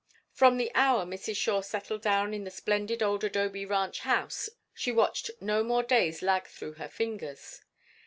From 0.31 0.57
the 0.57 0.71
hour 0.73 1.05
Mrs. 1.05 1.35
Shore 1.37 1.61
settled 1.61 2.01
down 2.01 2.33
in 2.33 2.43
the 2.43 2.49
splendid 2.49 3.03
old 3.03 3.23
adobe 3.23 3.67
ranch 3.67 3.99
house 3.99 4.49
she 4.73 4.91
watched 4.91 5.29
no 5.39 5.63
more 5.63 5.83
days 5.83 6.23
lag 6.23 6.47
through 6.47 6.73
her 6.73 6.89
fingers. 6.89 7.61